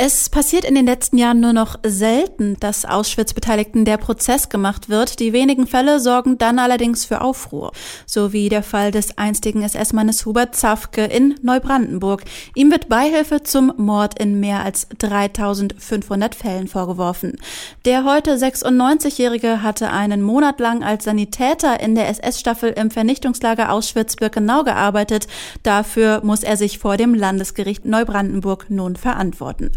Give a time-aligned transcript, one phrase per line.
[0.00, 5.18] Es passiert in den letzten Jahren nur noch selten, dass Auschwitz-Beteiligten der Prozess gemacht wird.
[5.18, 7.72] Die wenigen Fälle sorgen dann allerdings für Aufruhr.
[8.06, 12.22] So wie der Fall des einstigen SS-Mannes Hubert Zafke in Neubrandenburg.
[12.54, 17.36] Ihm wird Beihilfe zum Mord in mehr als 3500 Fällen vorgeworfen.
[17.84, 24.62] Der heute 96-Jährige hatte einen Monat lang als Sanitäter in der SS-Staffel im Vernichtungslager Auschwitz-Birkenau
[24.62, 25.26] gearbeitet.
[25.64, 29.72] Dafür muss er sich vor dem Landesgericht Neubrandenburg nun verantworten.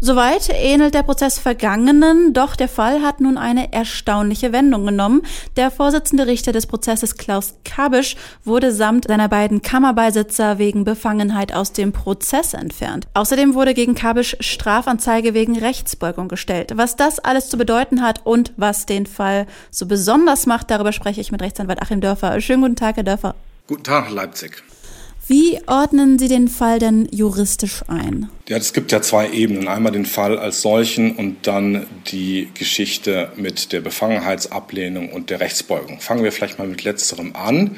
[0.00, 5.22] Soweit ähnelt der Prozess vergangenen, doch der Fall hat nun eine erstaunliche Wendung genommen.
[5.56, 11.72] Der Vorsitzende Richter des Prozesses Klaus Kabisch wurde samt seiner beiden Kammerbeisitzer wegen Befangenheit aus
[11.72, 13.06] dem Prozess entfernt.
[13.14, 16.72] Außerdem wurde gegen Kabisch Strafanzeige wegen Rechtsbeugung gestellt.
[16.76, 21.20] Was das alles zu bedeuten hat und was den Fall so besonders macht, darüber spreche
[21.22, 22.40] ich mit Rechtsanwalt Achim Dörfer.
[22.42, 23.34] Schönen guten Tag, Herr Dörfer.
[23.66, 24.62] Guten Tag, Leipzig.
[25.28, 28.28] Wie ordnen Sie den Fall denn juristisch ein?
[28.48, 29.66] Ja, es gibt ja zwei Ebenen.
[29.66, 36.00] Einmal den Fall als solchen und dann die Geschichte mit der Befangenheitsablehnung und der Rechtsbeugung.
[36.00, 37.76] Fangen wir vielleicht mal mit letzterem an.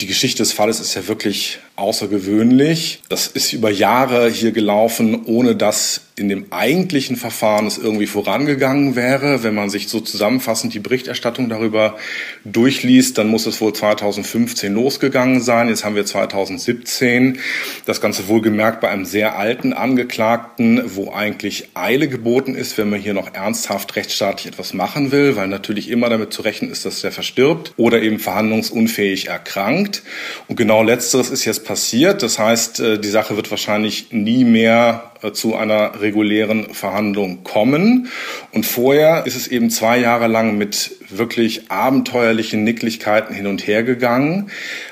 [0.00, 3.02] Die Geschichte des Falles ist ja wirklich außergewöhnlich.
[3.08, 8.94] Das ist über Jahre hier gelaufen, ohne dass in dem eigentlichen Verfahren es irgendwie vorangegangen
[8.94, 9.42] wäre.
[9.42, 11.96] Wenn man sich so zusammenfassend die Berichterstattung darüber
[12.44, 15.68] durchliest, dann muss es wohl 2015 losgegangen sein.
[15.68, 17.38] Jetzt haben wir 2017.
[17.84, 23.00] Das Ganze wohlgemerkt bei einem sehr alten Angeklagten, wo eigentlich Eile geboten ist, wenn man
[23.00, 27.00] hier noch ernsthaft rechtsstaatlich etwas machen will, weil natürlich immer damit zu rechnen ist, dass
[27.00, 30.04] der verstirbt oder eben verhandlungsunfähig erkrankt.
[30.46, 32.22] Und genau letzteres ist jetzt passiert.
[32.22, 38.08] Das heißt, äh, die Sache wird wahrscheinlich nie mehr äh, zu einer regulären Verhandlung kommen.
[38.52, 43.82] Und vorher ist es eben zwei Jahre lang mit wirklich abenteuerlichen Nicklichkeiten hin und her
[43.82, 44.50] gegangen.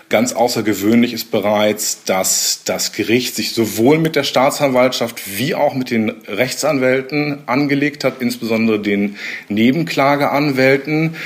[0.08, 5.90] Ganz außergewöhnlich ist bereits, dass das Gericht sich sowohl mit der Staatsanwaltschaft wie auch mit
[5.90, 9.16] den Rechtsanwälten angelegt hat, insbesondere den
[9.48, 11.16] Nebenklageanwälten.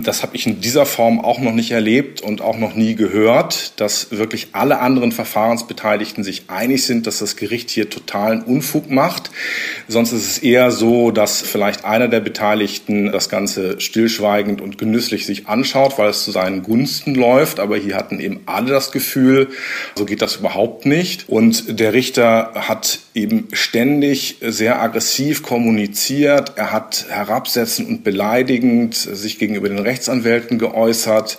[0.00, 3.80] Das habe ich in dieser Form auch noch nicht erlebt und auch noch nie gehört,
[3.80, 9.30] dass wirklich alle anderen Verfahrensbeteiligten sich einig sind, dass das Gericht hier totalen Unfug macht.
[9.86, 15.26] Sonst ist es eher so, dass vielleicht einer der Beteiligten das Ganze stillschweigend und genüsslich
[15.26, 17.60] sich anschaut, weil es zu seinen Gunsten läuft.
[17.60, 19.48] Aber hier hatten eben alle das Gefühl,
[19.94, 21.28] so geht das überhaupt nicht.
[21.28, 26.54] Und der Richter hat eben ständig sehr aggressiv kommuniziert.
[26.56, 31.38] Er hat herabsetzend und beleidigend sich gegenüber den Rechtsanwälten geäußert.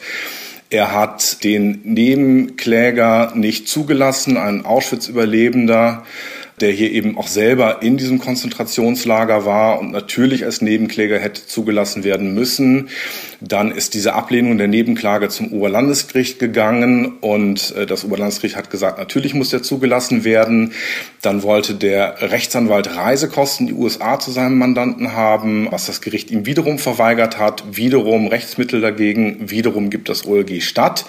[0.69, 6.05] Er hat den Nebenkläger nicht zugelassen, einen Auschwitz-Überlebender,
[6.61, 12.03] der hier eben auch selber in diesem Konzentrationslager war und natürlich als Nebenkläger hätte zugelassen
[12.03, 12.89] werden müssen.
[13.41, 18.97] Dann ist diese Ablehnung der Nebenklage zum Oberlandesgericht gegangen und äh, das Oberlandesgericht hat gesagt,
[18.97, 20.71] natürlich muss der zugelassen werden.
[21.21, 26.31] Dann wollte der Rechtsanwalt Reisekosten in die USA zu seinem Mandanten haben, was das Gericht
[26.31, 27.63] ihm wiederum verweigert hat.
[27.71, 31.05] Wiederum Rechtsmittel dagegen, wiederum gibt das OLG statt.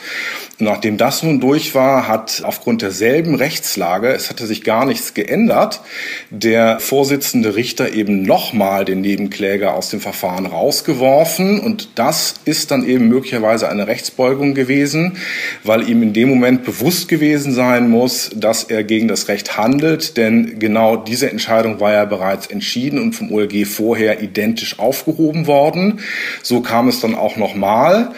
[0.59, 5.83] Nachdem das nun durch war, hat aufgrund derselben Rechtslage, es hatte sich gar nichts geändert,
[6.31, 11.61] der Vorsitzende Richter eben nochmal den Nebenkläger aus dem Verfahren rausgeworfen.
[11.61, 15.19] Und das ist dann eben möglicherweise eine Rechtsbeugung gewesen,
[15.63, 20.17] weil ihm in dem Moment bewusst gewesen sein muss, dass er gegen das Recht handelt.
[20.17, 26.01] Denn genau diese Entscheidung war ja bereits entschieden und vom OLG vorher identisch aufgehoben worden.
[26.43, 28.15] So kam es dann auch nochmal.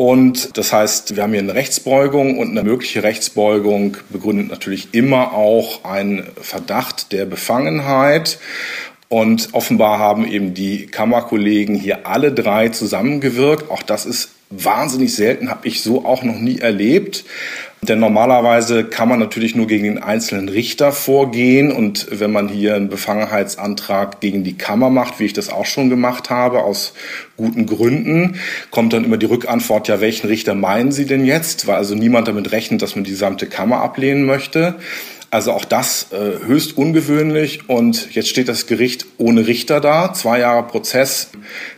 [0.00, 5.34] Und das heißt, wir haben hier eine Rechtsbeugung und eine mögliche Rechtsbeugung begründet natürlich immer
[5.34, 8.38] auch einen Verdacht der Befangenheit.
[9.08, 13.72] Und offenbar haben eben die Kammerkollegen hier alle drei zusammengewirkt.
[13.72, 17.24] Auch das ist wahnsinnig selten, habe ich so auch noch nie erlebt.
[17.80, 21.70] Denn normalerweise kann man natürlich nur gegen den einzelnen Richter vorgehen.
[21.70, 25.88] Und wenn man hier einen Befangenheitsantrag gegen die Kammer macht, wie ich das auch schon
[25.88, 26.92] gemacht habe, aus
[27.36, 31.68] guten Gründen, kommt dann immer die Rückantwort, ja, welchen Richter meinen Sie denn jetzt?
[31.68, 34.74] Weil also niemand damit rechnet, dass man die gesamte Kammer ablehnen möchte.
[35.30, 37.68] Also auch das äh, höchst ungewöhnlich.
[37.68, 40.14] Und jetzt steht das Gericht ohne Richter da.
[40.14, 41.30] Zwei Jahre Prozess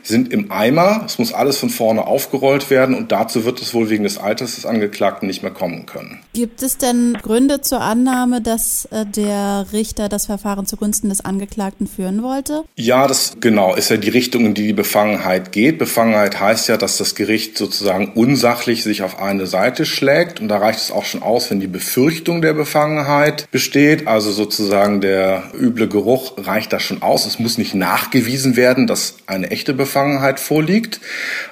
[0.02, 1.02] sind im Eimer.
[1.04, 2.94] Es muss alles von vorne aufgerollt werden.
[2.94, 6.20] Und dazu wird es wohl wegen des Alters des Angeklagten nicht mehr kommen können.
[6.32, 11.88] Gibt es denn Gründe zur Annahme, dass äh, der Richter das Verfahren zugunsten des Angeklagten
[11.88, 12.62] führen wollte?
[12.76, 15.78] Ja, das genau ist ja die Richtung, in die die Befangenheit geht.
[15.78, 20.40] Befangenheit heißt ja, dass das Gericht sozusagen unsachlich sich auf eine Seite schlägt.
[20.40, 24.30] Und da reicht es auch schon aus, wenn die Befürchtung der Befangenheit Befangenheit besteht, also
[24.30, 27.26] sozusagen der üble Geruch reicht da schon aus.
[27.26, 31.00] Es muss nicht nachgewiesen werden, dass eine echte Befangenheit vorliegt.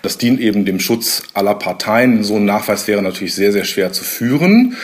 [0.03, 2.23] Das dient eben dem Schutz aller Parteien.
[2.25, 4.77] So ein Nachweis wäre natürlich sehr, sehr schwer zu führen.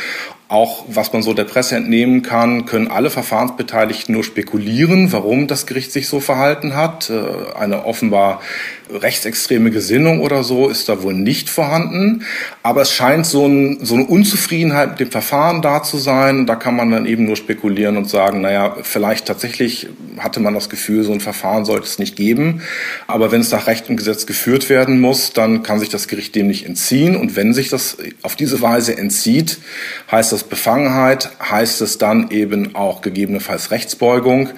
[0.48, 5.66] Auch was man so der Presse entnehmen kann, können alle Verfahrensbeteiligten nur spekulieren, warum das
[5.66, 7.10] Gericht sich so verhalten hat.
[7.10, 8.40] Äh, eine offenbar
[8.90, 12.24] rechtsextreme Gesinnung oder so ist da wohl nicht vorhanden.
[12.62, 16.46] Aber es scheint so, ein, so eine Unzufriedenheit mit dem Verfahren da zu sein.
[16.46, 19.88] Da kann man dann eben nur spekulieren und sagen, naja, vielleicht tatsächlich
[20.18, 22.62] hatte man das Gefühl, so ein Verfahren sollte es nicht geben.
[23.06, 26.34] Aber wenn es nach Recht und Gesetz geführt werden muss, dann kann sich das Gericht
[26.34, 27.16] dem nicht entziehen.
[27.16, 29.58] Und wenn sich das auf diese Weise entzieht,
[30.10, 34.50] heißt das Befangenheit, heißt es dann eben auch gegebenenfalls Rechtsbeugung.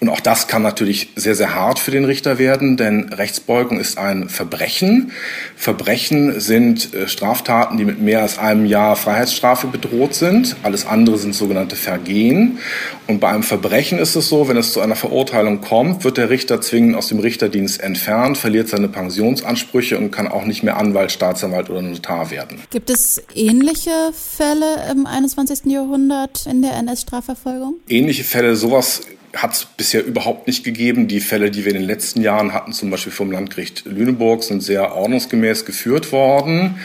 [0.00, 3.96] Und auch das kann natürlich sehr, sehr hart für den Richter werden, denn Rechtsbeugung ist
[3.96, 5.12] ein Verbrechen.
[5.56, 10.56] Verbrechen sind äh, Straftaten, die mit mehr als einem Jahr Freiheitsstrafe bedroht sind.
[10.62, 12.58] Alles andere sind sogenannte Vergehen.
[13.06, 16.28] Und bei einem Verbrechen ist es so, wenn es zu einer Verurteilung kommt, wird der
[16.28, 21.12] Richter zwingend aus dem Richterdienst entfernt, verliert seine Pensionsansprüche und kann auch nicht mehr Anwalt,
[21.12, 22.60] Staatsanwalt oder Notar werden.
[22.70, 25.66] Gibt es ähnliche Fälle im 21.
[25.66, 27.76] Jahrhundert in der NS-Strafverfolgung?
[27.88, 29.02] Ähnliche Fälle, sowas
[29.36, 31.08] hat es bisher überhaupt nicht gegeben.
[31.08, 34.62] Die Fälle, die wir in den letzten Jahren hatten, zum Beispiel vom Landgericht Lüneburg, sind
[34.62, 36.78] sehr ordnungsgemäß geführt worden.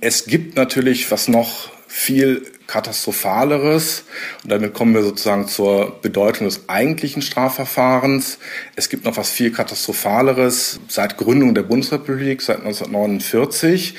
[0.00, 4.04] Es gibt natürlich, was noch viel katastrophaleres.
[4.42, 8.38] Und damit kommen wir sozusagen zur Bedeutung des eigentlichen Strafverfahrens.
[8.74, 13.94] Es gibt noch was viel katastrophaleres seit Gründung der Bundesrepublik, seit 1949.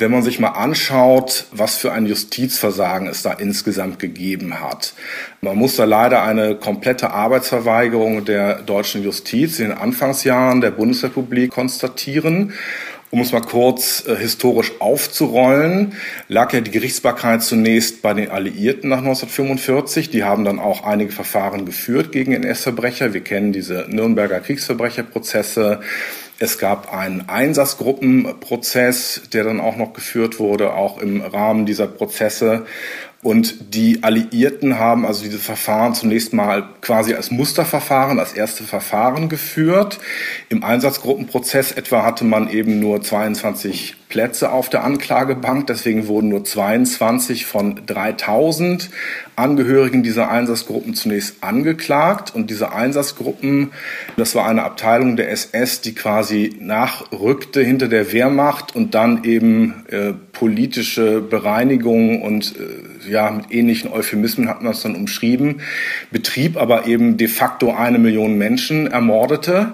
[0.00, 4.94] Wenn man sich mal anschaut, was für ein Justizversagen es da insgesamt gegeben hat.
[5.40, 11.50] Man muss da leider eine komplette Arbeitsverweigerung der deutschen Justiz in den Anfangsjahren der Bundesrepublik
[11.50, 12.52] konstatieren.
[13.14, 15.92] Um es mal kurz äh, historisch aufzurollen,
[16.26, 20.10] lag ja die Gerichtsbarkeit zunächst bei den Alliierten nach 1945.
[20.10, 23.14] Die haben dann auch einige Verfahren geführt gegen NS-Verbrecher.
[23.14, 25.78] Wir kennen diese Nürnberger Kriegsverbrecherprozesse.
[26.38, 32.66] Es gab einen Einsatzgruppenprozess, der dann auch noch geführt wurde, auch im Rahmen dieser Prozesse.
[33.22, 39.30] Und die Alliierten haben also diese Verfahren zunächst mal quasi als Musterverfahren, als erste Verfahren
[39.30, 39.98] geführt.
[40.50, 45.66] Im Einsatzgruppenprozess etwa hatte man eben nur 22 Plätze auf der Anklagebank.
[45.66, 48.88] Deswegen wurden nur 22 von 3000
[49.34, 52.32] Angehörigen dieser Einsatzgruppen zunächst angeklagt.
[52.32, 53.72] Und diese Einsatzgruppen,
[54.16, 59.84] das war eine Abteilung der SS, die quasi nachrückte hinter der Wehrmacht und dann eben
[59.88, 65.60] äh, politische Bereinigung und äh, ja, mit ähnlichen Euphemismen hat man es dann umschrieben,
[66.12, 69.72] betrieb aber eben de facto eine Million Menschen ermordete.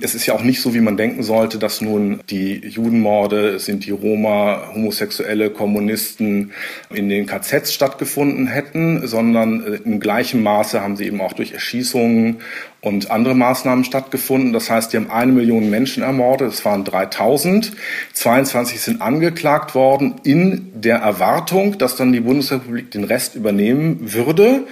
[0.00, 3.86] Es ist ja auch nicht so, wie man denken sollte, dass nun die Judenmorde, sind
[3.86, 6.52] die Roma, homosexuelle Kommunisten
[6.92, 11.52] in den KZs stattgefunden hätten, sondern äh, im gleichen Maße haben sie eben auch durch
[11.52, 12.38] Erschießungen
[12.80, 14.52] und andere Maßnahmen stattgefunden.
[14.52, 16.52] Das heißt, die haben eine Million Menschen ermordet.
[16.52, 17.72] Es waren 3000.
[18.12, 24.64] 22 sind angeklagt worden in der Erwartung, dass dann die Bundesrepublik den Rest übernehmen würde.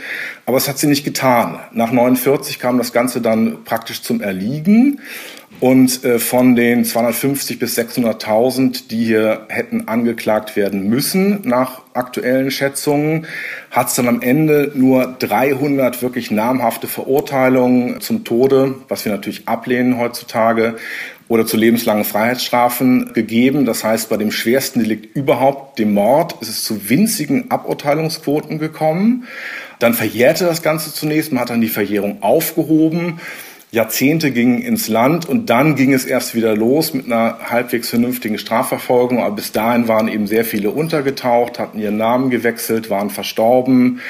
[0.45, 1.59] Aber es hat sie nicht getan.
[1.73, 5.01] Nach 49 kam das Ganze dann praktisch zum Erliegen.
[5.59, 12.51] Und äh, von den 250 bis 600.000, die hier hätten angeklagt werden müssen, nach aktuellen
[12.51, 13.27] Schätzungen,
[13.71, 19.49] hat es dann am Ende nur 300 wirklich namhafte Verurteilungen zum Tode, was wir natürlich
[19.49, 20.77] ablehnen heutzutage,
[21.29, 23.65] oder zu lebenslangen Freiheitsstrafen gegeben.
[23.65, 29.27] Das heißt, bei dem schwersten Delikt überhaupt, dem Mord, ist es zu winzigen Aburteilungsquoten gekommen.
[29.79, 33.21] Dann verjährte das Ganze zunächst, man hat dann die Verjährung aufgehoben
[33.73, 38.39] Jahrzehnte gingen ins Land und dann ging es erst wieder los mit einer halbwegs vernünftigen
[38.39, 39.19] Strafverfolgung.
[39.19, 44.01] Aber bis dahin waren eben sehr viele untergetaucht, hatten ihren Namen gewechselt, waren verstorben.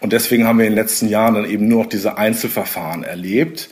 [0.00, 3.70] Und deswegen haben wir in den letzten Jahren dann eben nur noch diese Einzelverfahren erlebt.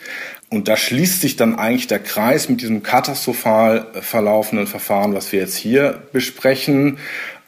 [0.49, 5.41] Und da schließt sich dann eigentlich der Kreis mit diesem katastrophal verlaufenden Verfahren, was wir
[5.41, 6.99] jetzt hier besprechen.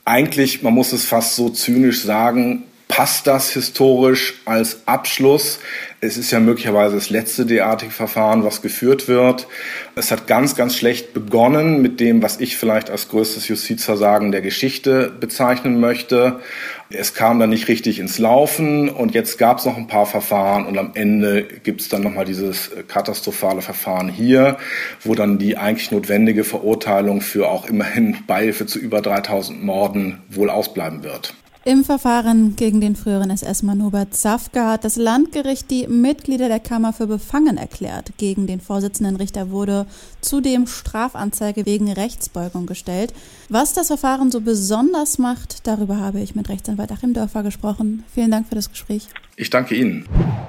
[0.05, 2.65] Eigentlich, man muss es fast so zynisch sagen,
[2.97, 5.59] passt das historisch als Abschluss.
[6.01, 9.49] Es ist ja möglicherweise das letzte derartige Verfahren, was geführt wird.
[9.97, 14.41] Es hat ganz, ganz schlecht begonnen mit dem, was ich vielleicht als größtes Justizversagen der
[14.41, 16.41] Geschichte bezeichnen möchte.
[16.89, 20.65] Es kam dann nicht richtig ins Laufen und jetzt gab es noch ein paar Verfahren
[20.65, 24.57] und am Ende gibt es dann nochmal dieses katastrophale Verfahren hier,
[25.05, 30.49] wo dann die eigentlich notwendige Verurteilung für auch immerhin Beihilfe zu über 3000 Morden wohl
[30.49, 31.35] ausbleiben wird.
[31.67, 36.93] Im Verfahren gegen den früheren SS-Mann Hubert Safka hat das Landgericht die Mitglieder der Kammer
[36.93, 38.13] für befangen erklärt.
[38.19, 39.85] Gegen den Vorsitzenden Richter wurde
[40.21, 43.13] zudem Strafanzeige wegen Rechtsbeugung gestellt.
[43.49, 48.05] Was das Verfahren so besonders macht, darüber habe ich mit Rechtsanwalt Achim Dörfer gesprochen.
[48.15, 49.09] Vielen Dank für das Gespräch.
[49.35, 50.09] Ich danke Ihnen.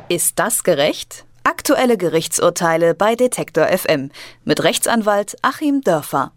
[0.09, 1.25] Ist das gerecht?
[1.43, 4.11] Aktuelle Gerichtsurteile bei Detektor FM
[4.45, 6.31] mit Rechtsanwalt Achim Dörfer.